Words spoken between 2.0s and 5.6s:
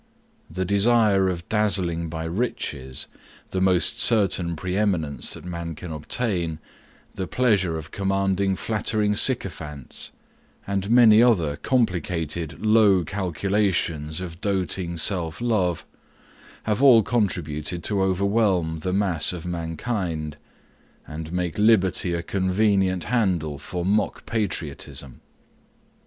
by riches, the most certain pre eminence that